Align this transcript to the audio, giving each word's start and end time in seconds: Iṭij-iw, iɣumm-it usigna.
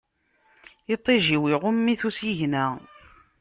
Iṭij-iw, 0.93 1.43
iɣumm-it 1.53 2.01
usigna. 2.07 2.65